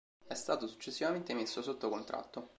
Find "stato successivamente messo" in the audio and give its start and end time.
0.33-1.61